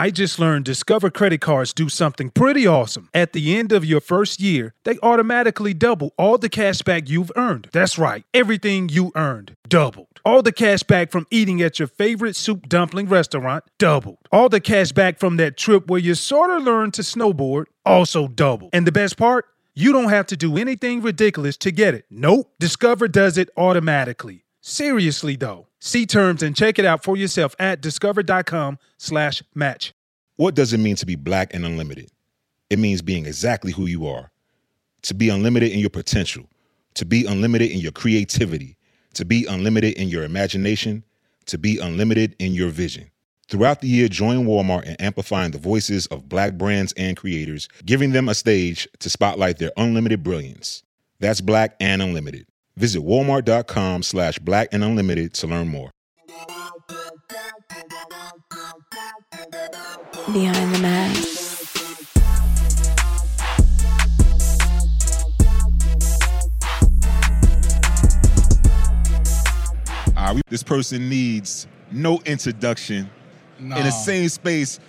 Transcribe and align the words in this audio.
I 0.00 0.08
just 0.08 0.38
learned 0.38 0.64
Discover 0.64 1.10
credit 1.10 1.42
cards 1.42 1.74
do 1.74 1.90
something 1.90 2.30
pretty 2.30 2.66
awesome. 2.66 3.10
At 3.12 3.34
the 3.34 3.54
end 3.58 3.70
of 3.70 3.84
your 3.84 4.00
first 4.00 4.40
year, 4.40 4.72
they 4.84 4.96
automatically 5.02 5.74
double 5.74 6.14
all 6.16 6.38
the 6.38 6.48
cash 6.48 6.80
back 6.80 7.10
you've 7.10 7.30
earned. 7.36 7.68
That's 7.70 7.98
right, 7.98 8.24
everything 8.32 8.88
you 8.88 9.12
earned 9.14 9.56
doubled. 9.68 10.06
All 10.24 10.40
the 10.40 10.52
cash 10.52 10.82
back 10.82 11.10
from 11.10 11.26
eating 11.30 11.60
at 11.60 11.78
your 11.78 11.86
favorite 11.86 12.34
soup 12.34 12.66
dumpling 12.66 13.08
restaurant 13.08 13.64
doubled. 13.78 14.16
All 14.32 14.48
the 14.48 14.58
cash 14.58 14.90
back 14.90 15.18
from 15.18 15.36
that 15.36 15.58
trip 15.58 15.90
where 15.90 16.00
you 16.00 16.14
sort 16.14 16.50
of 16.50 16.62
learned 16.62 16.94
to 16.94 17.02
snowboard 17.02 17.66
also 17.84 18.26
doubled. 18.26 18.70
And 18.72 18.86
the 18.86 18.92
best 18.92 19.18
part? 19.18 19.44
You 19.74 19.92
don't 19.92 20.08
have 20.08 20.28
to 20.28 20.36
do 20.36 20.56
anything 20.56 21.02
ridiculous 21.02 21.58
to 21.58 21.70
get 21.70 21.92
it. 21.92 22.06
Nope. 22.08 22.50
Discover 22.58 23.08
does 23.08 23.36
it 23.36 23.50
automatically. 23.54 24.44
Seriously 24.60 25.36
though. 25.36 25.66
See 25.78 26.06
terms 26.06 26.42
and 26.42 26.54
check 26.54 26.78
it 26.78 26.84
out 26.84 27.02
for 27.02 27.16
yourself 27.16 27.54
at 27.58 27.80
discover.com 27.80 28.78
slash 28.98 29.42
match. 29.54 29.94
What 30.36 30.54
does 30.54 30.72
it 30.72 30.78
mean 30.78 30.96
to 30.96 31.06
be 31.06 31.16
black 31.16 31.54
and 31.54 31.64
unlimited? 31.64 32.10
It 32.68 32.78
means 32.78 33.02
being 33.02 33.26
exactly 33.26 33.72
who 33.72 33.86
you 33.86 34.06
are. 34.06 34.30
To 35.02 35.14
be 35.14 35.30
unlimited 35.30 35.72
in 35.72 35.80
your 35.80 35.90
potential, 35.90 36.44
to 36.94 37.04
be 37.04 37.24
unlimited 37.26 37.70
in 37.70 37.78
your 37.78 37.92
creativity, 37.92 38.76
to 39.14 39.24
be 39.24 39.46
unlimited 39.46 39.94
in 39.94 40.08
your 40.08 40.24
imagination, 40.24 41.04
to 41.46 41.58
be 41.58 41.78
unlimited 41.78 42.36
in 42.38 42.52
your 42.52 42.68
vision. 42.68 43.10
Throughout 43.48 43.80
the 43.80 43.88
year, 43.88 44.08
join 44.08 44.46
Walmart 44.46 44.84
in 44.84 44.94
amplifying 44.96 45.50
the 45.50 45.58
voices 45.58 46.06
of 46.06 46.28
black 46.28 46.54
brands 46.54 46.92
and 46.96 47.16
creators, 47.16 47.68
giving 47.84 48.12
them 48.12 48.28
a 48.28 48.34
stage 48.34 48.86
to 49.00 49.10
spotlight 49.10 49.58
their 49.58 49.72
unlimited 49.76 50.22
brilliance. 50.22 50.84
That's 51.18 51.40
black 51.40 51.74
and 51.80 52.00
unlimited. 52.00 52.46
Visit 52.80 53.02
walmart.com 53.02 54.02
slash 54.02 54.38
black 54.38 54.68
and 54.72 54.82
unlimited 54.82 55.34
to 55.34 55.46
learn 55.46 55.68
more. 55.68 55.90
Behind 60.32 60.74
the 60.74 60.78
mask. 60.80 61.36
This 70.48 70.62
person 70.62 71.10
needs 71.10 71.66
no 71.92 72.20
introduction 72.24 73.10
in 73.58 73.68
the 73.68 73.90
same 73.90 74.30
space 74.30 74.80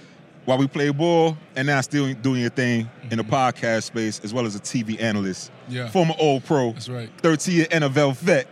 while 0.45 0.57
we 0.57 0.67
play 0.67 0.89
ball 0.89 1.37
and 1.55 1.67
now 1.67 1.79
still 1.81 2.13
doing 2.15 2.41
your 2.41 2.49
thing 2.49 2.89
in 3.09 3.17
the 3.17 3.23
podcast 3.23 3.83
space 3.83 4.19
as 4.23 4.33
well 4.33 4.45
as 4.45 4.55
a 4.55 4.59
TV 4.59 5.01
analyst. 5.01 5.51
Yeah. 5.69 5.89
Former 5.89 6.15
All-Pro. 6.17 6.71
That's 6.73 6.89
right. 6.89 7.09
13 7.21 7.55
year 7.55 7.65
NFL 7.67 8.15
vet. 8.17 8.47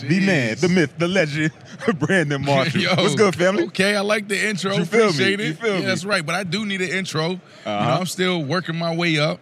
The 0.00 0.18
man, 0.26 0.56
the 0.58 0.68
myth, 0.68 0.92
the 0.98 1.06
legend, 1.06 1.52
Brandon 2.00 2.42
Marshall. 2.44 2.80
Yo, 2.80 2.94
What's 2.96 3.14
good, 3.14 3.36
family? 3.36 3.64
Okay, 3.64 3.94
I 3.94 4.00
like 4.00 4.26
the 4.26 4.48
intro. 4.48 4.74
You 4.74 4.84
feel 4.84 5.00
me? 5.00 5.06
Appreciate 5.10 5.40
it. 5.40 5.46
You 5.46 5.54
feel 5.54 5.74
yeah, 5.74 5.80
me? 5.80 5.84
That's 5.86 6.04
right. 6.04 6.24
But 6.26 6.34
I 6.34 6.42
do 6.42 6.66
need 6.66 6.80
an 6.80 6.88
intro. 6.88 7.22
You 7.28 7.34
know, 7.36 7.40
Uh-huh. 7.70 7.96
I'm 8.00 8.06
still 8.06 8.42
working 8.42 8.74
my 8.76 8.92
way 8.94 9.18
up, 9.20 9.38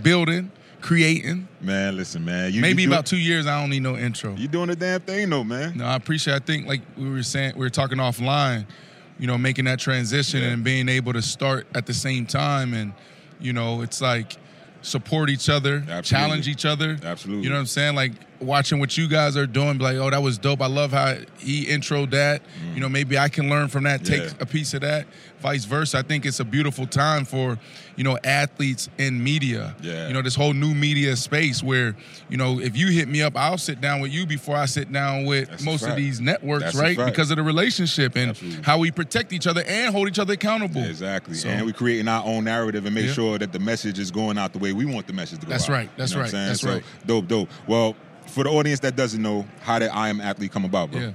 building, 0.00 0.52
creating. 0.80 1.48
Man, 1.60 1.96
listen, 1.96 2.24
man. 2.24 2.52
You, 2.52 2.60
Maybe 2.60 2.82
you 2.82 2.88
about 2.88 3.06
two 3.06 3.16
years, 3.16 3.48
I 3.48 3.60
don't 3.60 3.70
need 3.70 3.82
no 3.82 3.96
intro. 3.96 4.36
You 4.36 4.46
doing 4.46 4.68
the 4.68 4.76
damn 4.76 5.00
thing, 5.00 5.28
though, 5.30 5.42
man. 5.42 5.78
No, 5.78 5.86
I 5.86 5.96
appreciate. 5.96 6.34
I 6.34 6.38
think 6.40 6.68
like 6.68 6.82
we 6.96 7.10
were 7.10 7.24
saying, 7.24 7.54
we 7.56 7.60
were 7.60 7.70
talking 7.70 7.98
offline. 7.98 8.66
You 9.18 9.26
know, 9.26 9.38
making 9.38 9.64
that 9.64 9.78
transition 9.78 10.42
Yeah. 10.42 10.48
and 10.50 10.64
being 10.64 10.88
able 10.88 11.12
to 11.14 11.22
start 11.22 11.66
at 11.74 11.86
the 11.86 11.94
same 11.94 12.26
time, 12.26 12.74
and 12.74 12.92
you 13.40 13.52
know, 13.52 13.82
it's 13.82 14.00
like 14.00 14.36
support 14.86 15.28
each 15.30 15.48
other, 15.48 15.76
Absolutely. 15.88 16.02
challenge 16.02 16.48
each 16.48 16.64
other. 16.64 16.96
Absolutely. 17.02 17.44
You 17.44 17.50
know 17.50 17.56
what 17.56 17.60
I'm 17.60 17.66
saying? 17.66 17.94
Like 17.96 18.12
watching 18.40 18.78
what 18.78 18.96
you 18.98 19.08
guys 19.08 19.36
are 19.36 19.46
doing, 19.46 19.78
be 19.78 19.84
like, 19.84 19.96
oh, 19.96 20.10
that 20.10 20.22
was 20.22 20.36
dope. 20.38 20.60
I 20.60 20.66
love 20.66 20.92
how 20.92 21.14
he 21.38 21.64
introed 21.66 22.10
that. 22.10 22.42
You 22.74 22.80
know, 22.80 22.88
maybe 22.88 23.18
I 23.18 23.28
can 23.28 23.48
learn 23.48 23.68
from 23.68 23.84
that, 23.84 24.04
take 24.04 24.20
Mm. 24.22 24.26
Yeah. 24.26 24.32
a 24.40 24.46
piece 24.46 24.74
of 24.74 24.82
that, 24.82 25.06
vice 25.40 25.64
versa. 25.64 25.98
I 25.98 26.02
think 26.02 26.26
it's 26.26 26.38
a 26.38 26.44
beautiful 26.44 26.86
time 26.86 27.24
for, 27.24 27.58
you 27.96 28.04
know, 28.04 28.18
athletes 28.24 28.90
in 28.98 29.24
media. 29.24 29.74
Yeah. 29.80 30.08
You 30.08 30.12
know, 30.14 30.20
this 30.20 30.34
whole 30.34 30.52
new 30.52 30.74
media 30.74 31.16
space 31.16 31.62
where, 31.62 31.96
you 32.28 32.36
know, 32.36 32.60
if 32.60 32.76
you 32.76 32.88
hit 32.88 33.08
me 33.08 33.22
up, 33.22 33.38
I'll 33.38 33.56
sit 33.56 33.80
down 33.80 34.00
with 34.00 34.12
you 34.12 34.26
before 34.26 34.56
I 34.56 34.66
sit 34.66 34.92
down 34.92 35.24
with 35.24 35.48
That's 35.48 35.64
most 35.64 35.86
of 35.86 35.96
these 35.96 36.20
networks, 36.20 36.64
That's 36.64 36.76
right? 36.76 36.96
Because 36.98 37.30
of 37.30 37.38
the 37.38 37.42
relationship 37.42 38.16
and 38.16 38.30
Absolutely. 38.30 38.62
how 38.64 38.76
we 38.78 38.90
protect 38.90 39.32
each 39.32 39.46
other 39.46 39.62
and 39.66 39.94
hold 39.94 40.08
each 40.08 40.18
other 40.18 40.34
accountable. 40.34 40.84
Exactly. 40.84 41.34
So- 41.36 41.48
and 41.48 41.64
we're 41.64 41.72
creating 41.72 42.06
our 42.08 42.22
own 42.24 42.44
narrative 42.44 42.84
and 42.84 42.94
make 42.94 43.06
Yeah. 43.06 43.12
sure 43.14 43.38
that 43.38 43.52
the 43.54 43.58
message 43.60 43.98
is 43.98 44.10
going 44.10 44.36
out 44.36 44.52
the 44.52 44.58
way 44.58 44.74
we 44.76 44.84
want 44.84 45.06
the 45.06 45.12
message 45.12 45.40
to 45.40 45.46
go 45.46 45.50
That's 45.50 45.64
out. 45.64 45.70
right. 45.70 45.90
That's 45.96 46.12
You 46.12 46.18
know 46.18 46.22
what 46.24 46.32
right. 46.32 46.38
I'm 46.40 46.48
That's 46.48 46.60
saying? 46.60 46.74
right. 46.76 47.06
Dope, 47.06 47.26
dope. 47.28 47.48
Well, 47.66 47.96
for 48.26 48.44
the 48.44 48.50
audience 48.50 48.80
that 48.80 48.96
doesn't 48.96 49.22
know, 49.22 49.46
how 49.60 49.78
did 49.78 49.90
I 49.90 50.08
Am 50.08 50.20
Athlete 50.20 50.52
come 50.52 50.64
about, 50.64 50.90
bro? 50.90 51.00
Yeah. 51.00 51.10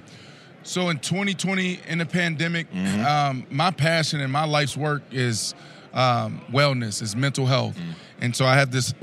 So 0.63 0.89
in 0.89 0.99
2020, 0.99 1.79
in 1.87 1.97
the 1.97 2.05
pandemic, 2.05 2.71
Mm-hmm. 2.71 3.05
um, 3.05 3.45
my 3.49 3.71
passion 3.71 4.19
and 4.21 4.31
my 4.31 4.45
life's 4.45 4.77
work 4.77 5.01
is 5.11 5.53
um, 5.93 6.41
wellness, 6.51 7.01
is 7.01 7.15
mental 7.15 7.45
health. 7.45 7.75
Mm. 7.75 7.93
And 8.21 8.35
so 8.35 8.45
I 8.45 8.53
have 8.55 8.71
this 8.71 8.93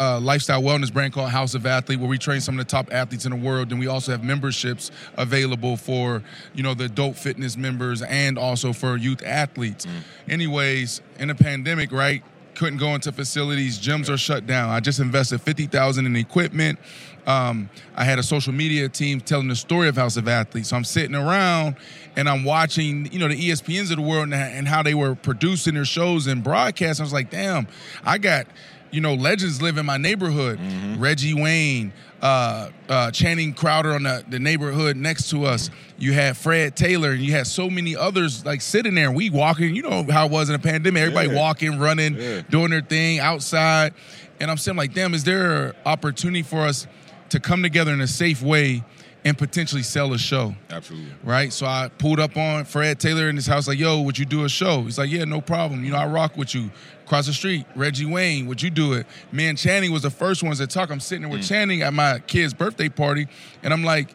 uh, 0.00 0.18
lifestyle 0.20 0.60
wellness 0.60 0.92
brand 0.92 1.12
called 1.12 1.30
House 1.30 1.54
of 1.54 1.64
Athlete, 1.64 2.00
where 2.00 2.08
we 2.08 2.18
train 2.18 2.40
some 2.40 2.58
of 2.58 2.66
the 2.66 2.70
top 2.70 2.92
athletes 2.92 3.24
in 3.24 3.30
the 3.30 3.36
world. 3.38 3.70
And 3.70 3.78
we 3.80 3.86
also 3.86 4.10
have 4.12 4.24
memberships 4.24 4.90
available 5.16 5.76
for 5.76 6.22
you 6.54 6.62
know 6.64 6.74
the 6.74 6.84
adult 6.86 7.16
fitness 7.16 7.56
members 7.56 8.02
and 8.02 8.36
also 8.36 8.72
for 8.74 8.96
youth 8.96 9.22
athletes. 9.24 9.86
Mm. 9.86 9.90
Anyways, 10.28 11.00
in 11.20 11.28
the 11.28 11.34
pandemic, 11.36 11.92
right? 11.92 12.22
Couldn't 12.56 12.78
go 12.78 12.94
into 12.94 13.12
facilities. 13.12 13.78
Gyms 13.78 14.08
are 14.08 14.16
shut 14.16 14.46
down. 14.46 14.70
I 14.70 14.80
just 14.80 14.98
invested 14.98 15.40
fifty 15.40 15.66
thousand 15.66 16.06
in 16.06 16.16
equipment. 16.16 16.78
Um, 17.26 17.68
I 17.94 18.04
had 18.04 18.18
a 18.18 18.22
social 18.22 18.52
media 18.52 18.88
team 18.88 19.20
telling 19.20 19.48
the 19.48 19.56
story 19.56 19.88
of 19.88 19.96
House 19.96 20.16
of 20.16 20.28
Athletes. 20.28 20.68
So 20.68 20.76
I'm 20.76 20.84
sitting 20.84 21.14
around 21.16 21.76
and 22.14 22.28
I'm 22.28 22.44
watching, 22.44 23.12
you 23.12 23.18
know, 23.18 23.28
the 23.28 23.36
ESPNs 23.36 23.90
of 23.90 23.96
the 23.96 24.02
world 24.02 24.24
and, 24.24 24.34
and 24.34 24.68
how 24.68 24.82
they 24.82 24.94
were 24.94 25.14
producing 25.16 25.74
their 25.74 25.84
shows 25.84 26.28
and 26.28 26.42
broadcasts. 26.42 27.00
I 27.00 27.02
was 27.02 27.12
like, 27.12 27.30
damn, 27.30 27.66
I 28.04 28.18
got, 28.18 28.46
you 28.92 29.00
know, 29.00 29.14
legends 29.14 29.60
live 29.60 29.76
in 29.76 29.84
my 29.84 29.96
neighborhood. 29.96 30.60
Reggie 30.98 31.34
Wayne, 31.34 31.92
uh, 32.22 32.70
uh, 32.88 33.10
Channing 33.10 33.52
Crowder 33.52 33.92
on 33.94 34.04
the, 34.04 34.24
the 34.28 34.38
neighborhood 34.38 34.96
next 34.96 35.30
to 35.30 35.44
us. 35.44 35.70
You 35.98 36.12
had 36.12 36.36
Fred 36.36 36.74
Taylor, 36.76 37.10
and 37.12 37.20
you 37.20 37.32
had 37.32 37.46
so 37.46 37.68
many 37.68 37.94
others 37.96 38.44
like 38.44 38.60
sitting 38.62 38.94
there. 38.94 39.08
And 39.08 39.16
We 39.16 39.30
walking, 39.30 39.74
you 39.74 39.82
know 39.82 40.04
how 40.10 40.26
it 40.26 40.32
was 40.32 40.48
in 40.48 40.54
a 40.54 40.58
pandemic. 40.58 41.02
Everybody 41.02 41.28
Yeah. 41.28 41.34
walking, 41.34 41.78
running, 41.78 42.14
Yeah. 42.14 42.40
doing 42.48 42.70
their 42.70 42.80
thing 42.80 43.18
outside. 43.18 43.92
And 44.40 44.50
I'm 44.50 44.56
saying, 44.58 44.76
like, 44.76 44.94
damn, 44.94 45.14
is 45.14 45.24
there 45.24 45.66
an 45.68 45.72
opportunity 45.84 46.42
for 46.42 46.60
us 46.62 46.86
to 47.30 47.40
come 47.40 47.62
together 47.62 47.92
in 47.92 48.00
a 48.00 48.06
safe 48.06 48.42
way 48.42 48.82
and 49.26 49.36
potentially 49.36 49.82
sell 49.82 50.12
a 50.12 50.18
show? 50.18 50.54
Absolutely. 50.70 51.10
right? 51.24 51.52
So 51.52 51.66
I 51.66 51.90
pulled 51.98 52.20
up 52.20 52.36
on 52.36 52.64
Fred 52.64 52.98
Taylor 53.00 53.28
in 53.28 53.36
his 53.36 53.46
house, 53.46 53.66
like, 53.68 53.78
yo, 53.78 54.00
would 54.02 54.18
you 54.18 54.24
do 54.24 54.44
a 54.44 54.48
show? 54.48 54.82
He's 54.82 54.98
like, 54.98 55.10
yeah, 55.10 55.24
no 55.24 55.40
problem. 55.40 55.84
You 55.84 55.90
know, 55.90 55.98
I 55.98 56.06
rock 56.06 56.36
with 56.36 56.54
you. 56.54 56.70
Across 57.04 57.26
the 57.26 57.32
street, 57.34 57.66
Reggie 57.76 58.04
Wayne, 58.06 58.46
would 58.46 58.60
you 58.60 58.70
do 58.70 58.92
it? 58.94 59.06
Man, 59.30 59.54
Channing 59.54 59.92
was 59.92 60.02
the 60.02 60.10
first 60.10 60.42
ones 60.42 60.58
to 60.58 60.66
talk. 60.66 60.90
I'm 60.90 60.98
sitting 60.98 61.22
there 61.22 61.30
with 61.30 61.42
Mm. 61.42 61.48
Channing 61.48 61.82
at 61.82 61.92
my 61.94 62.18
kid's 62.20 62.52
birthday 62.52 62.88
party, 62.88 63.28
and 63.62 63.72
I'm 63.72 63.84
like, 63.84 64.14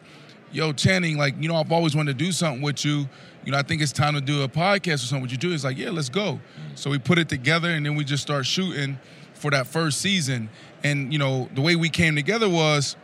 yo, 0.50 0.72
Channing, 0.74 1.16
like, 1.16 1.34
you 1.40 1.48
know, 1.48 1.56
I've 1.56 1.72
always 1.72 1.96
wanted 1.96 2.18
to 2.18 2.24
do 2.24 2.32
something 2.32 2.60
with 2.60 2.84
you. 2.84 3.08
You 3.46 3.52
know, 3.52 3.58
I 3.58 3.62
think 3.62 3.80
it's 3.80 3.92
time 3.92 4.12
to 4.14 4.20
do 4.20 4.42
a 4.42 4.48
podcast 4.48 4.94
or 4.96 4.98
something. 5.06 5.22
Would 5.22 5.32
you 5.32 5.38
do 5.38 5.48
it? 5.48 5.52
He's 5.52 5.64
like, 5.64 5.78
yeah, 5.78 5.88
let's 5.90 6.10
go. 6.10 6.34
Mm. 6.34 6.40
So 6.78 6.90
we 6.90 6.98
put 6.98 7.18
it 7.18 7.28
together, 7.30 7.70
and 7.70 7.84
then 7.86 7.94
we 7.96 8.04
just 8.04 8.22
start 8.22 8.44
shooting 8.44 8.98
for 9.34 9.50
that 9.52 9.66
first 9.66 10.00
season. 10.02 10.50
And, 10.84 11.12
you 11.12 11.18
know, 11.18 11.48
the 11.54 11.62
way 11.62 11.76
we 11.76 11.88
came 11.88 12.14
together 12.14 12.48
was, 12.48 12.96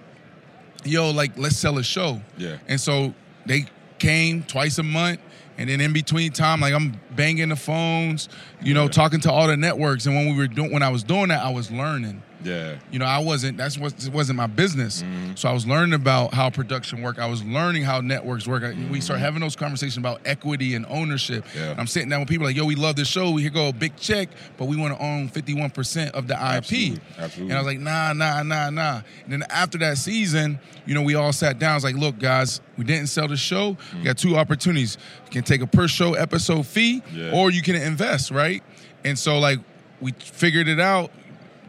yo, 0.84 1.10
like, 1.10 1.36
let's 1.36 1.56
sell 1.56 1.78
a 1.78 1.82
show. 1.82 2.20
Yeah. 2.36 2.58
And 2.68 2.80
so 2.80 3.14
they 3.46 3.66
came 3.98 4.42
twice 4.42 4.78
a 4.78 4.82
month. 4.82 5.20
And 5.58 5.68
then 5.68 5.80
in 5.80 5.92
between 5.92 6.30
time, 6.30 6.60
like 6.60 6.72
I'm 6.72 7.00
banging 7.16 7.48
the 7.48 7.56
phones, 7.56 8.28
you 8.62 8.74
know, 8.74 8.86
talking 8.86 9.18
to 9.22 9.32
all 9.32 9.48
the 9.48 9.56
networks. 9.56 10.06
And 10.06 10.14
when 10.14 10.28
we 10.28 10.36
were 10.36 10.46
doing, 10.46 10.72
when 10.72 10.84
I 10.84 10.88
was 10.88 11.02
doing 11.02 11.28
that, 11.28 11.44
I 11.44 11.50
was 11.50 11.68
learning. 11.70 12.22
Yeah. 12.44 12.76
You 12.92 12.98
know, 13.00 13.04
I 13.04 13.18
wasn't. 13.18 13.56
That's 13.56 13.76
what 13.76 13.92
it 14.04 14.12
wasn't 14.12 14.36
my 14.36 14.46
business. 14.46 15.02
Mm-hmm. 15.02 15.34
So 15.34 15.48
I 15.48 15.52
was 15.52 15.66
learning 15.66 15.94
about 15.94 16.32
how 16.34 16.50
production 16.50 17.02
work. 17.02 17.18
I 17.18 17.26
was 17.26 17.42
learning 17.42 17.82
how 17.82 18.00
networks 18.00 18.46
work. 18.46 18.62
I- 18.62 18.76
We 18.90 19.00
start 19.00 19.18
having 19.18 19.40
those 19.40 19.56
conversations 19.56 19.96
about 19.96 20.20
equity 20.24 20.74
and 20.74 20.86
ownership. 20.88 21.44
Mm-hmm. 21.46 21.58
Yeah. 21.58 21.70
And 21.72 21.80
I'm 21.80 21.86
sitting 21.88 22.08
down 22.08 22.20
with 22.20 22.28
people 22.28 22.46
like, 22.46 22.54
"Yo, 22.56 22.64
we 22.64 22.76
love 22.76 22.94
this 22.96 23.08
show. 23.08 23.30
We 23.32 23.42
here 23.42 23.50
go 23.50 23.68
a 23.68 23.72
big 23.72 23.96
check, 23.96 24.28
but 24.56 24.66
we 24.66 24.76
want 24.76 24.96
to 24.96 25.02
own 25.04 25.28
51 25.28 25.70
percent 25.70 26.14
of 26.14 26.28
the 26.28 26.34
IP." 26.34 26.38
Absolutely. 26.38 27.00
Absolutely. 27.18 27.42
And 27.50 27.52
I 27.54 27.58
was 27.58 27.66
like, 27.66 27.80
"Nah, 27.80 28.12
nah, 28.12 28.42
nah, 28.44 28.70
nah." 28.70 29.00
And 29.24 29.32
then 29.32 29.42
after 29.50 29.78
that 29.78 29.98
season, 29.98 30.60
you 30.86 30.94
know, 30.94 31.02
we 31.02 31.16
all 31.16 31.32
sat 31.32 31.58
down. 31.58 31.72
I 31.72 31.74
was 31.74 31.84
like, 31.84 31.96
"Look, 31.96 32.18
guys, 32.20 32.60
we 32.76 32.84
didn't 32.84 33.08
sell 33.08 33.26
the 33.28 33.36
show. 33.36 33.76
We 33.96 34.04
got 34.04 34.16
two 34.16 34.36
opportunities. 34.36 34.96
You 35.26 35.32
can 35.32 35.42
take 35.42 35.60
a 35.60 35.66
per 35.66 35.88
show 35.88 36.14
episode 36.14 36.66
fee, 36.66 37.02
Yeah. 37.12 37.32
or 37.32 37.50
you 37.50 37.62
can 37.62 37.74
invest, 37.74 38.30
right?" 38.30 38.62
And 39.04 39.18
so, 39.18 39.38
like, 39.40 39.58
we 40.00 40.12
figured 40.12 40.68
it 40.68 40.78
out 40.78 41.10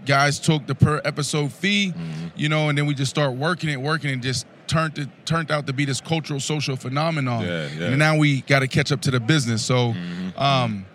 guys 0.06 0.40
took 0.40 0.66
the 0.68 0.76
per 0.76 1.02
episode 1.06 1.52
fee, 1.52 1.94
Mm-hmm. 1.96 2.28
you 2.36 2.50
know, 2.50 2.70
and 2.70 2.78
then 2.78 2.86
we 2.86 2.94
just 2.94 3.10
start 3.12 3.36
working 3.36 3.70
it, 3.70 3.80
working 3.82 4.10
it, 4.12 4.22
just 4.22 4.46
turned 4.68 4.98
it 4.98 5.10
turned 5.26 5.52
out 5.52 5.66
to 5.68 5.74
be 5.74 5.86
this 5.86 6.00
cultural 6.02 6.40
social 6.40 6.76
phenomenon. 6.76 7.44
Yeah, 7.46 7.68
yeah. 7.78 7.86
And 7.88 8.00
now 8.00 8.18
we 8.18 8.42
got 8.42 8.60
to 8.60 8.68
catch 8.68 8.92
up 8.92 9.02
to 9.02 9.12
the 9.12 9.20
business. 9.20 9.64
So, 9.66 9.94
Mm-hmm. 9.94 10.40
um, 10.40 10.86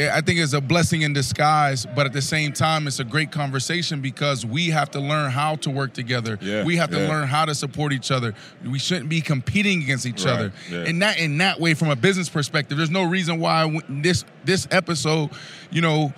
I 0.00 0.20
think 0.20 0.38
it's 0.38 0.52
a 0.52 0.60
blessing 0.60 1.02
in 1.02 1.12
disguise, 1.12 1.84
but 1.96 2.06
at 2.06 2.12
the 2.12 2.22
same 2.22 2.52
time, 2.52 2.86
it's 2.86 3.00
a 3.00 3.04
great 3.04 3.32
conversation 3.32 4.00
because 4.00 4.46
we 4.46 4.68
have 4.70 4.92
to 4.92 5.00
learn 5.00 5.32
how 5.32 5.56
to 5.56 5.70
work 5.70 5.92
together. 5.92 6.38
Yeah, 6.40 6.62
we 6.62 6.76
have 6.76 6.90
to 6.90 7.00
yeah. 7.00 7.08
learn 7.08 7.26
how 7.26 7.46
to 7.46 7.52
support 7.52 7.92
each 7.92 8.12
other. 8.12 8.32
We 8.64 8.78
shouldn't 8.78 9.08
be 9.08 9.20
competing 9.20 9.82
against 9.82 10.06
each 10.06 10.24
Right, 10.24 10.32
other. 10.34 10.52
yeah. 10.70 10.84
And 10.86 11.02
that 11.02 11.18
in 11.18 11.38
that 11.38 11.58
way, 11.58 11.74
from 11.74 11.90
a 11.90 11.96
business 11.96 12.28
perspective, 12.28 12.78
there's 12.78 12.92
no 12.92 13.02
reason 13.02 13.40
why 13.40 13.76
this 13.88 14.24
this 14.44 14.68
episode, 14.70 15.30
you 15.72 15.80
know. 15.80 16.12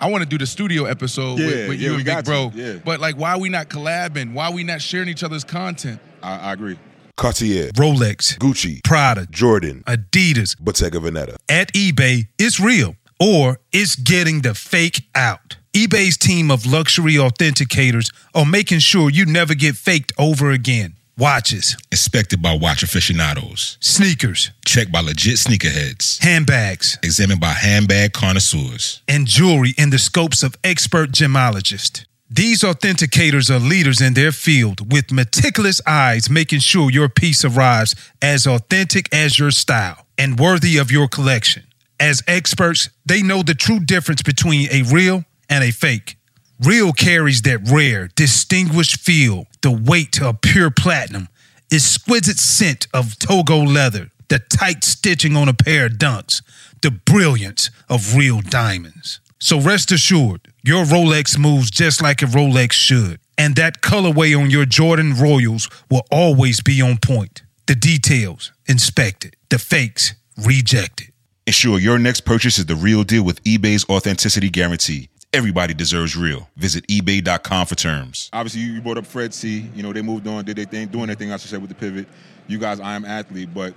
I 0.00 0.10
want 0.10 0.22
to 0.22 0.28
do 0.28 0.38
the 0.38 0.46
studio 0.46 0.84
episode 0.84 1.38
Yeah, 1.38 1.46
with, 1.46 1.68
with 1.68 1.80
yeah, 1.80 1.88
you 1.88 1.94
and 1.94 2.04
Big 2.04 2.06
got 2.06 2.24
to, 2.24 2.30
Bro. 2.30 2.52
yeah. 2.54 2.74
But 2.84 3.00
like, 3.00 3.16
why 3.16 3.32
are 3.32 3.38
we 3.40 3.48
not 3.48 3.68
collabing? 3.68 4.32
Why 4.34 4.46
are 4.46 4.52
we 4.52 4.64
not 4.64 4.82
sharing 4.82 5.08
each 5.08 5.22
other's 5.22 5.44
content? 5.44 6.00
I, 6.22 6.50
I 6.50 6.52
agree. 6.52 6.78
Cartier, 7.16 7.70
Rolex, 7.72 8.36
Gucci, 8.38 8.82
Prada, 8.82 9.26
Jordan, 9.30 9.84
Adidas. 9.86 10.58
Bottega 10.58 10.98
Veneta. 10.98 11.36
At 11.48 11.72
eBay, 11.72 12.26
it's 12.38 12.58
real 12.58 12.96
or 13.20 13.60
it's 13.72 13.94
getting 13.94 14.42
the 14.42 14.54
fake 14.54 15.08
out. 15.14 15.56
eBay's 15.72 16.16
team 16.18 16.50
of 16.50 16.66
luxury 16.66 17.14
authenticators 17.14 18.12
are 18.34 18.44
making 18.44 18.80
sure 18.80 19.10
you 19.10 19.24
never 19.26 19.54
get 19.54 19.76
faked 19.76 20.12
over 20.18 20.50
again. 20.50 20.94
Watches, 21.16 21.76
Inspected 21.92 22.42
by 22.42 22.54
watch 22.54 22.82
aficionados. 22.82 23.76
sneakers, 23.80 24.50
Checked 24.64 24.90
by 24.90 25.00
legit 25.00 25.36
sneakerheads. 25.36 26.18
handbags, 26.22 26.98
Examined 27.04 27.40
by 27.40 27.52
handbag 27.52 28.12
connoisseurs. 28.12 29.00
and 29.06 29.26
jewelry 29.28 29.74
in 29.78 29.90
the 29.90 29.98
scopes 29.98 30.42
of 30.42 30.56
expert 30.64 31.12
gemologists. 31.12 32.04
These 32.28 32.62
authenticators 32.62 33.48
are 33.48 33.60
leaders 33.60 34.00
in 34.00 34.14
their 34.14 34.32
field 34.32 34.92
with 34.92 35.12
meticulous 35.12 35.80
eyes 35.86 36.28
making 36.28 36.60
sure 36.60 36.90
your 36.90 37.08
piece 37.08 37.44
arrives 37.44 37.94
as 38.20 38.44
authentic 38.46 39.08
as 39.14 39.38
your 39.38 39.52
style 39.52 40.06
and 40.18 40.36
worthy 40.40 40.76
of 40.78 40.90
your 40.90 41.06
collection. 41.06 41.62
As 42.00 42.24
experts, 42.26 42.88
they 43.06 43.22
know 43.22 43.44
the 43.44 43.54
true 43.54 43.78
difference 43.78 44.22
between 44.22 44.68
a 44.72 44.82
real 44.82 45.24
and 45.48 45.62
a 45.62 45.70
fake. 45.70 46.16
Real 46.60 46.92
carries 46.92 47.42
that 47.42 47.68
rare, 47.68 48.08
distinguished 48.14 49.00
feel, 49.00 49.46
the 49.60 49.72
weight 49.72 50.22
of 50.22 50.40
pure 50.40 50.70
platinum, 50.70 51.28
exquisite 51.72 52.38
scent 52.38 52.86
of 52.94 53.18
Togo 53.18 53.58
leather, 53.58 54.12
the 54.28 54.38
tight 54.38 54.84
stitching 54.84 55.36
on 55.36 55.48
a 55.48 55.54
pair 55.54 55.86
of 55.86 55.92
dunks, 55.92 56.42
the 56.80 56.92
brilliance 56.92 57.70
of 57.88 58.14
real 58.14 58.40
diamonds. 58.40 59.20
So 59.40 59.60
rest 59.60 59.90
assured, 59.90 60.52
your 60.62 60.84
Rolex 60.84 61.36
moves 61.36 61.70
just 61.70 62.00
like 62.00 62.22
a 62.22 62.26
Rolex 62.26 62.72
should. 62.72 63.18
And 63.36 63.56
that 63.56 63.82
colorway 63.82 64.38
on 64.38 64.48
your 64.48 64.64
Jordan 64.64 65.14
Royals 65.20 65.68
will 65.90 66.06
always 66.10 66.60
be 66.60 66.80
on 66.80 66.98
point. 66.98 67.42
The 67.66 67.74
details 67.74 68.52
inspected, 68.66 69.36
the 69.48 69.58
fakes 69.58 70.14
rejected. 70.36 71.08
Ensure 71.46 71.78
your 71.78 71.98
next 71.98 72.20
purchase 72.22 72.58
is 72.58 72.66
the 72.66 72.76
real 72.76 73.02
deal 73.02 73.22
with 73.24 73.42
eBay's 73.44 73.84
authenticity 73.90 74.48
guarantee. 74.48 75.10
Everybody 75.34 75.74
deserves 75.74 76.16
real. 76.16 76.48
Visit 76.56 76.86
eBay.com 76.86 77.66
for 77.66 77.74
terms. 77.74 78.30
Obviously, 78.32 78.60
you 78.60 78.80
brought 78.80 78.98
up 78.98 79.04
Fred 79.04 79.34
C. 79.34 79.68
You 79.74 79.82
know, 79.82 79.92
they 79.92 80.00
moved 80.00 80.28
on, 80.28 80.44
did 80.44 80.56
their 80.56 80.64
thing, 80.64 80.86
doing 80.86 81.06
their 81.08 81.16
thing, 81.16 81.32
I 81.32 81.38
should 81.38 81.50
say, 81.50 81.56
with 81.56 81.70
the 81.70 81.74
pivot. 81.74 82.06
You 82.46 82.58
guys, 82.58 82.78
I 82.78 82.94
am 82.94 83.04
athlete, 83.04 83.52
but 83.52 83.74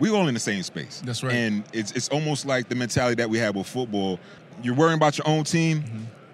we're 0.00 0.12
all 0.12 0.26
in 0.26 0.34
the 0.34 0.40
same 0.40 0.64
space. 0.64 1.00
That's 1.04 1.22
right. 1.22 1.32
And 1.32 1.62
it's 1.72 1.92
it's 1.92 2.08
almost 2.08 2.44
like 2.44 2.68
the 2.68 2.74
mentality 2.74 3.14
that 3.16 3.30
we 3.30 3.38
have 3.38 3.54
with 3.54 3.68
football. 3.68 4.18
You're 4.64 4.74
worrying 4.74 4.96
about 4.96 5.16
your 5.16 5.28
own 5.28 5.44
team, 5.44 5.84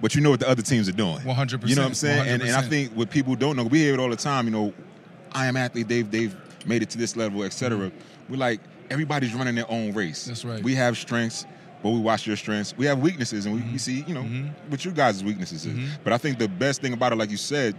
but 0.01 0.15
you 0.15 0.23
know 0.23 0.31
what 0.31 0.41
the 0.41 0.49
other 0.49 0.63
teams 0.63 0.89
are 0.89 0.93
doing. 0.93 1.19
100%, 1.19 1.69
You 1.69 1.75
know 1.77 1.83
what 1.83 1.89
I'm 1.89 1.95
saying? 1.95 2.27
And, 2.27 2.43
and 2.43 2.53
I 2.53 2.63
think 2.63 2.93
what 2.93 3.11
people 3.11 3.35
don't 3.35 3.57
know, 3.57 3.65
we 3.65 3.81
hear 3.81 3.93
it 3.93 4.01
all 4.01 4.09
the 4.09 4.17
time. 4.17 4.47
You 4.47 4.53
know, 4.53 4.73
I 5.33 5.47
am 5.47 5.57
athlete. 5.59 5.87
They've 5.87 6.11
they've 6.11 6.35
made 6.65 6.83
it 6.83 6.89
to 6.91 6.99
this 6.99 7.15
level, 7.15 7.43
etc. 7.43 7.93
We're 8.31 8.37
like 8.37 8.61
everybody's 8.89 9.35
running 9.35 9.55
their 9.55 9.71
own 9.71 9.93
race. 9.93 10.25
That's 10.25 10.47
right. 10.47 10.63
We 10.63 10.75
have 10.77 10.97
strengths, 10.97 11.45
but 11.83 11.91
we 11.91 12.01
watch 12.01 12.27
your 12.27 12.37
strengths. 12.37 12.77
We 12.77 12.87
have 12.87 12.99
weaknesses, 12.99 13.47
and 13.47 13.55
we, 13.55 13.61
we 13.61 13.67
mm-hmm. 13.67 13.77
see 13.77 14.05
you 14.07 14.15
know 14.15 14.23
mm-hmm. 14.23 14.71
what 14.71 14.85
your 14.85 14.95
guys' 14.95 15.23
weaknesses 15.23 15.67
is. 15.67 15.73
Mm-hmm. 15.73 16.03
But 16.05 16.13
I 16.13 16.19
think 16.19 16.39
the 16.39 16.49
best 16.49 16.81
thing 16.81 16.93
about 16.93 17.13
it, 17.13 17.17
like 17.17 17.31
you 17.31 17.37
said. 17.37 17.77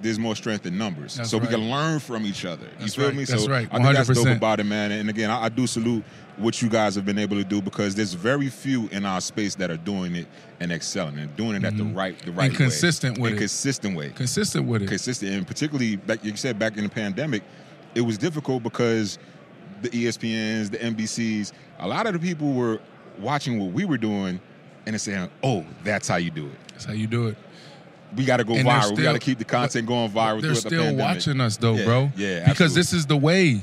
There's 0.00 0.18
more 0.18 0.34
strength 0.34 0.66
in 0.66 0.76
numbers, 0.76 1.14
That's 1.14 1.30
so 1.30 1.38
we 1.38 1.46
can 1.46 1.70
learn 1.70 2.00
from 2.00 2.26
each 2.26 2.44
other. 2.44 2.66
That's 2.80 2.96
you 2.96 3.02
feel 3.02 3.10
right. 3.10 3.16
me? 3.16 3.24
That's 3.24 3.44
so 3.44 3.48
right. 3.48 3.68
I 3.70 3.80
think 3.80 3.94
that's 3.94 4.08
dope 4.08 4.26
100%. 4.26 4.36
about 4.36 4.58
it, 4.58 4.64
man. 4.64 4.90
And 4.90 5.08
again, 5.08 5.30
I, 5.30 5.44
I 5.44 5.48
do 5.48 5.64
salute 5.64 6.02
what 6.36 6.60
you 6.62 6.68
guys 6.68 6.94
have 6.94 7.04
been 7.04 7.18
able 7.18 7.36
to 7.36 7.44
do 7.44 7.60
because 7.60 7.94
there's 7.94 8.14
very 8.14 8.48
few 8.48 8.88
in 8.88 9.04
our 9.04 9.20
space 9.20 9.54
that 9.56 9.70
are 9.70 9.76
doing 9.76 10.16
it 10.16 10.26
and 10.60 10.72
excelling 10.72 11.18
and 11.18 11.34
doing 11.36 11.56
it 11.56 11.64
at 11.64 11.76
the 11.76 11.84
right, 11.84 12.18
the 12.20 12.32
right 12.32 12.50
way. 12.50 12.56
consistent 12.56 13.18
with 13.18 13.32
and 13.32 13.36
it. 13.36 13.40
consistent 13.40 13.96
way 13.96 14.10
Consistent 14.10 14.66
with 14.66 14.82
it. 14.82 14.88
consistent 14.88 15.32
and 15.32 15.46
particularly 15.46 16.00
like 16.06 16.24
you 16.24 16.34
said 16.36 16.58
back 16.58 16.76
in 16.76 16.84
the 16.84 16.90
pandemic 16.90 17.42
it 17.94 18.00
was 18.00 18.16
difficult 18.16 18.62
because 18.62 19.18
the 19.82 19.90
espns 19.90 20.70
the 20.70 20.78
nbcs 20.78 21.52
a 21.80 21.88
lot 21.88 22.06
of 22.06 22.12
the 22.12 22.18
people 22.18 22.52
were 22.52 22.80
watching 23.18 23.58
what 23.58 23.72
we 23.72 23.84
were 23.84 23.98
doing 23.98 24.40
and 24.86 24.94
they're 24.94 24.98
saying 24.98 25.28
oh 25.42 25.64
that's 25.84 26.08
how 26.08 26.16
you 26.16 26.30
do 26.30 26.46
it 26.46 26.52
That's 26.72 26.84
how 26.84 26.92
you 26.92 27.06
do 27.06 27.28
it. 27.28 27.36
we 28.16 28.24
got 28.24 28.38
to 28.38 28.44
go 28.44 28.54
And 28.54 28.66
they're 28.66 28.74
viral 28.74 28.96
we 28.96 29.02
got 29.02 29.12
to 29.12 29.18
keep 29.18 29.38
the 29.38 29.44
content 29.44 29.86
going 29.86 30.10
viral 30.10 30.40
They're 30.42 30.54
throughout 30.54 30.70
the 30.70 30.82
still 30.90 30.96
watching 30.96 31.40
us 31.40 31.56
though, 31.56 31.74
Yeah, 31.74 31.84
bro. 31.84 32.12
yeah 32.16 32.40
Because 32.48 32.76
absolutely. 32.76 32.80
this 32.80 32.92
is 32.92 33.06
the 33.06 33.16
way. 33.16 33.60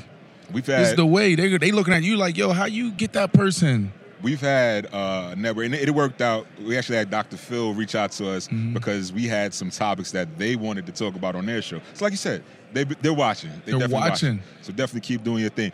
we've 0.53 0.65
had 0.65 0.79
This 0.81 0.89
is 0.91 0.95
the 0.95 1.05
way. 1.05 1.35
They 1.35 1.57
they 1.57 1.71
looking 1.71 1.93
at 1.93 2.03
you 2.03 2.17
like, 2.17 2.37
yo, 2.37 2.51
how 2.53 2.65
you 2.65 2.91
get 2.91 3.13
that 3.13 3.33
person? 3.33 3.91
We've 4.21 4.41
had 4.41 4.93
uh, 4.93 5.33
never, 5.37 5.63
and 5.63 5.73
it 5.73 5.89
worked 5.91 6.21
out. 6.21 6.45
We 6.61 6.77
actually 6.77 6.97
had 6.97 7.09
Dr. 7.09 7.37
Phil 7.37 7.73
reach 7.73 7.95
out 7.95 8.11
to 8.13 8.29
us 8.31 8.49
Mm-hmm. 8.49 8.73
because 8.73 9.13
we 9.13 9.27
had 9.27 9.53
some 9.53 9.69
topics 9.69 10.11
that 10.11 10.37
they 10.37 10.57
wanted 10.57 10.85
to 10.87 10.91
talk 10.91 11.15
about 11.15 11.35
on 11.37 11.45
their 11.45 11.61
show. 11.61 11.79
So, 11.93 12.03
like 12.03 12.11
you 12.11 12.17
said, 12.17 12.43
they 12.73 12.83
they're 12.83 13.13
watching. 13.13 13.49
They 13.63 13.71
They're 13.71 13.79
definitely 13.79 14.09
watching. 14.09 14.41
So 14.61 14.73
definitely 14.73 15.01
keep 15.07 15.23
doing 15.23 15.39
your 15.39 15.51
thing. 15.51 15.71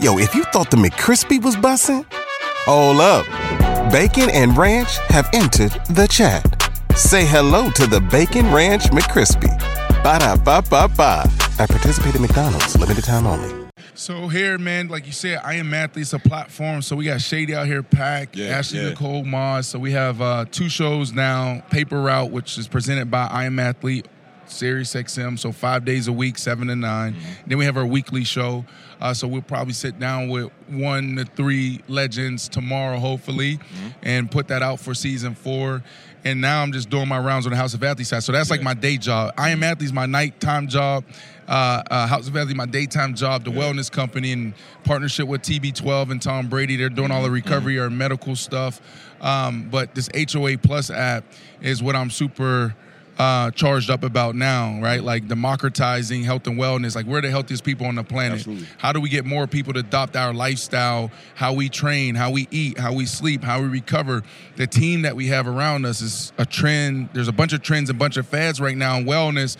Yo, 0.00 0.18
if 0.18 0.34
you 0.34 0.42
thought 0.52 0.70
the 0.72 0.76
McCrispy 0.76 1.40
was 1.40 1.54
bussin', 1.54 2.04
hold 2.64 3.00
up. 3.00 3.24
Bacon 3.92 4.30
and 4.30 4.56
Ranch 4.56 4.98
have 5.08 5.28
entered 5.32 5.72
the 5.90 6.06
chat. 6.10 6.42
Say 6.96 7.24
hello 7.24 7.70
to 7.70 7.86
the 7.86 8.00
Bacon 8.00 8.50
Ranch 8.52 8.84
McCrispy. 8.84 9.50
Ba 10.02 10.18
da 10.18 10.36
ba 10.36 10.62
ba 10.68 10.88
ba. 10.96 11.28
At 11.58 11.70
participating 11.70 12.22
McDonald's, 12.22 12.78
limited 12.78 13.04
time 13.04 13.26
only. 13.26 13.64
So 13.96 14.26
here, 14.26 14.58
man, 14.58 14.88
like 14.88 15.06
you 15.06 15.12
said, 15.12 15.40
I 15.44 15.54
am 15.54 15.72
athletes 15.72 16.12
a 16.12 16.18
platform. 16.18 16.82
So 16.82 16.96
we 16.96 17.04
got 17.04 17.20
Shady 17.20 17.54
out 17.54 17.66
here, 17.68 17.82
Pack, 17.84 18.36
Yeah, 18.36 18.46
Ashley 18.46 18.80
yeah. 18.80 18.88
Nicole 18.88 19.24
Moss. 19.24 19.68
So 19.68 19.78
we 19.78 19.92
have 19.92 20.20
uh, 20.20 20.46
two 20.50 20.68
shows 20.68 21.12
now. 21.12 21.62
Paper 21.70 22.02
Route, 22.02 22.32
which 22.32 22.58
is 22.58 22.66
presented 22.66 23.08
by 23.08 23.26
I 23.28 23.44
Am 23.44 23.60
Athlete, 23.60 24.08
Sirius 24.50 24.94
XM. 24.94 25.38
So 25.38 25.52
five 25.52 25.84
days 25.84 26.08
a 26.08 26.12
week, 26.12 26.38
seven 26.38 26.68
to 26.68 26.76
9 26.76 27.12
Mm-hmm. 27.14 27.20
Then 27.46 27.58
we 27.58 27.64
have 27.64 27.76
our 27.76 27.86
weekly 27.86 28.24
show. 28.24 28.64
Uh, 29.00 29.12
so 29.12 29.26
we'll 29.28 29.42
probably 29.42 29.74
sit 29.74 29.98
down 29.98 30.28
with 30.28 30.50
one 30.68 31.16
to 31.16 31.24
three 31.24 31.80
legends 31.88 32.48
tomorrow, 32.48 32.98
hopefully, 32.98 33.56
Mm-hmm. 33.58 33.88
and 34.02 34.30
put 34.30 34.48
that 34.48 34.62
out 34.62 34.80
for 34.80 34.94
season 34.94 35.34
four. 35.34 35.82
And 36.24 36.40
now 36.40 36.62
I'm 36.62 36.72
just 36.72 36.88
doing 36.88 37.06
my 37.06 37.18
rounds 37.18 37.44
on 37.46 37.50
the 37.50 37.56
House 37.58 37.74
of 37.74 37.82
Athletes 37.84 38.08
side. 38.10 38.22
So 38.22 38.32
that's 38.32 38.50
like 38.50 38.62
my 38.62 38.72
day 38.72 38.96
job. 38.96 39.34
I 39.36 39.50
am 39.50 39.62
Athletes, 39.62 39.92
my 39.92 40.06
nighttime 40.06 40.68
job. 40.68 41.04
Uh, 41.46 41.82
uh, 41.90 42.06
House 42.06 42.26
of 42.28 42.34
Athletes, 42.34 42.56
my 42.56 42.64
daytime 42.64 43.14
job. 43.14 43.44
The 43.44 43.50
wellness 43.50 43.92
company 43.92 44.32
in 44.32 44.54
partnership 44.84 45.28
with 45.28 45.42
TB12 45.42 46.10
and 46.12 46.22
Tom 46.22 46.48
Brady. 46.48 46.76
They're 46.76 46.88
doing 46.88 47.10
all 47.10 47.22
the 47.22 47.30
recovery 47.30 47.78
or 47.78 47.90
medical 47.90 48.34
stuff. 48.36 48.80
Um, 49.20 49.68
but 49.70 49.94
this 49.94 50.08
HOA 50.32 50.56
Plus 50.56 50.88
app 50.88 51.24
is 51.60 51.82
what 51.82 51.94
I'm 51.94 52.08
super 52.08 52.74
uh, 53.18 53.50
charged 53.52 53.90
up 53.90 54.02
about 54.02 54.34
now, 54.34 54.80
right? 54.80 55.02
Like 55.02 55.28
democratizing 55.28 56.24
health 56.24 56.46
and 56.46 56.58
wellness. 56.58 56.96
Like 56.96 57.06
we're 57.06 57.20
the 57.20 57.30
healthiest 57.30 57.64
people 57.64 57.86
on 57.86 57.94
the 57.94 58.04
planet. 58.04 58.38
Absolutely. 58.38 58.66
How 58.78 58.92
do 58.92 59.00
we 59.00 59.08
get 59.08 59.24
more 59.24 59.46
people 59.46 59.72
to 59.74 59.80
adopt 59.80 60.16
our 60.16 60.34
lifestyle, 60.34 61.10
how 61.34 61.52
we 61.52 61.68
train, 61.68 62.14
how 62.14 62.30
we 62.30 62.48
eat, 62.50 62.78
how 62.78 62.92
we 62.92 63.06
sleep, 63.06 63.44
how 63.44 63.60
we 63.60 63.68
recover? 63.68 64.22
The 64.56 64.66
team 64.66 65.02
that 65.02 65.14
we 65.14 65.28
have 65.28 65.46
around 65.46 65.86
us 65.86 66.00
is 66.00 66.32
a 66.38 66.46
trend. 66.46 67.10
There's 67.12 67.28
a 67.28 67.32
bunch 67.32 67.52
of 67.52 67.62
trends, 67.62 67.90
a 67.90 67.94
bunch 67.94 68.16
of 68.16 68.26
fads 68.26 68.60
right 68.60 68.76
now 68.76 68.96
in 68.98 69.04
wellness. 69.04 69.56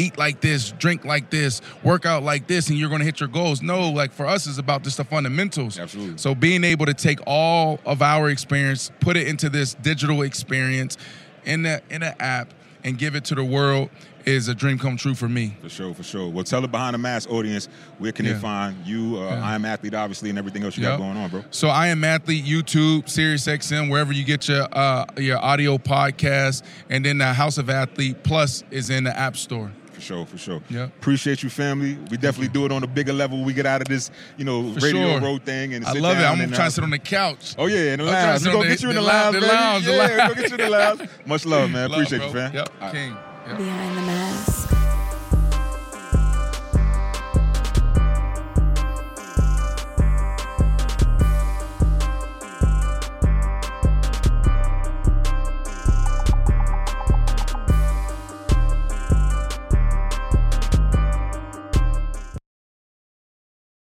Eat 0.00 0.16
like 0.16 0.40
this, 0.40 0.70
drink 0.78 1.04
like 1.04 1.28
this, 1.28 1.60
work 1.82 2.06
out 2.06 2.22
like 2.22 2.46
this, 2.46 2.68
and 2.68 2.78
you're 2.78 2.88
going 2.88 3.00
to 3.00 3.04
hit 3.04 3.18
your 3.18 3.28
goals. 3.28 3.62
No, 3.62 3.90
like 3.90 4.12
for 4.12 4.26
us, 4.26 4.46
it's 4.46 4.58
about 4.58 4.84
just 4.84 4.98
the 4.98 5.02
fundamentals. 5.02 5.76
Absolutely. 5.76 6.18
So 6.18 6.36
being 6.36 6.62
able 6.62 6.86
to 6.86 6.94
take 6.94 7.18
all 7.26 7.80
of 7.84 8.00
our 8.00 8.30
experience, 8.30 8.92
put 9.00 9.16
it 9.16 9.26
into 9.26 9.48
this 9.48 9.74
digital 9.74 10.22
experience 10.22 10.96
in 11.44 11.62
the 11.62 11.82
in 11.90 12.04
an 12.04 12.14
app, 12.20 12.54
and 12.88 12.96
give 12.98 13.14
it 13.14 13.24
to 13.26 13.34
the 13.34 13.44
world 13.44 13.90
is 14.24 14.48
a 14.48 14.54
dream 14.54 14.78
come 14.78 14.96
true 14.96 15.14
for 15.14 15.28
me. 15.28 15.54
For 15.62 15.68
sure, 15.68 15.94
for 15.94 16.02
sure. 16.02 16.28
Well, 16.30 16.42
tell 16.44 16.60
the 16.62 16.68
behind 16.68 16.94
the 16.94 16.98
mask 16.98 17.30
audience 17.30 17.68
where 17.98 18.12
can 18.12 18.24
Yeah. 18.24 18.32
they 18.34 18.38
find 18.40 18.76
you? 18.86 19.18
Uh, 19.18 19.26
Yeah. 19.30 19.44
I 19.44 19.54
am 19.54 19.64
athlete, 19.64 19.94
obviously, 19.94 20.30
and 20.30 20.38
everything 20.38 20.64
else 20.64 20.76
you 20.76 20.82
Yep. 20.84 20.92
got 20.92 20.98
going 20.98 21.16
on, 21.16 21.30
bro. 21.30 21.44
So 21.50 21.68
I 21.68 21.88
am 21.88 22.02
athlete 22.02 22.44
YouTube, 22.44 23.08
Sirius 23.08 23.46
XM, 23.46 23.88
wherever 23.90 24.12
you 24.12 24.24
get 24.24 24.48
your 24.48 24.66
uh, 24.72 25.04
your 25.18 25.38
audio 25.38 25.76
podcast, 25.78 26.62
and 26.90 27.04
then 27.04 27.18
the 27.18 27.32
House 27.32 27.58
of 27.58 27.68
Athlete 27.70 28.22
Plus 28.22 28.64
is 28.70 28.88
in 28.90 29.04
the 29.04 29.16
App 29.16 29.36
Store. 29.36 29.70
For 29.98 30.04
sure, 30.04 30.26
for 30.26 30.38
sure. 30.38 30.62
Yep. 30.70 30.88
Appreciate 30.98 31.42
you, 31.42 31.50
family. 31.50 31.98
We 32.08 32.16
definitely 32.18 32.48
do 32.48 32.64
it 32.64 32.70
on 32.70 32.84
a 32.84 32.86
bigger 32.86 33.12
level. 33.12 33.42
We 33.42 33.52
get 33.52 33.66
out 33.66 33.80
of 33.82 33.88
this, 33.88 34.12
you 34.36 34.44
know, 34.44 34.72
For 34.74 34.80
radio 34.86 35.10
sure. 35.12 35.20
road 35.20 35.42
thing 35.42 35.74
and 35.74 35.84
I 35.84 35.92
sit 35.92 36.00
love 36.02 36.16
it. 36.18 36.22
I'm 36.22 36.40
and, 36.40 36.52
trying 36.52 36.62
uh, 36.62 36.68
to 36.68 36.70
sit 36.70 36.84
on 36.84 36.90
the 36.90 37.00
couch. 37.00 37.56
Oh 37.58 37.66
yeah, 37.66 37.94
in 37.94 37.98
the 37.98 38.04
I'm 38.04 38.10
trying 38.10 38.38
to 38.38 38.44
lounge. 38.44 38.44
We 38.44 38.48
on 38.50 38.54
gonna 38.54 38.68
get 38.68 38.82
you 38.82 38.88
in 38.90 38.94
the, 38.94 39.00
the 39.00 39.06
lounge, 39.08 39.34
lou- 39.34 39.40
baby. 39.40 39.52
yeah, 39.52 39.58
lounge. 39.58 39.84
we 39.84 39.88
gonna 40.16 40.34
get 40.34 40.50
you 40.50 40.56
in 40.56 40.60
the 40.60 40.70
lounge. 40.78 41.10
Much 41.26 41.46
love, 41.46 41.70
man. 41.70 41.90
Love, 41.90 42.00
Appreciate 42.00 42.18
bro. 42.18 42.26
you, 42.28 42.32
fam. 42.32 42.54
Yep, 42.54 42.72
All 42.80 42.86
right. 42.86 42.94
King. 42.94 43.16
Yep. 43.48 43.58
Behind 43.58 43.96
the 43.98 44.02
mask. 44.02 44.87